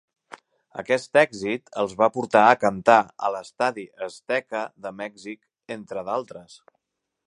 Aquest 0.83 1.19
èxit 1.21 1.69
els 1.83 1.93
va 1.99 2.09
portar 2.17 2.43
a 2.47 2.57
cantar 2.63 2.97
a 3.29 3.33
l'Estadi 3.37 3.87
Azteca 4.09 4.67
de 4.87 4.97
Mèxic, 5.05 5.43
entre 5.81 6.11
d'altres. 6.11 6.63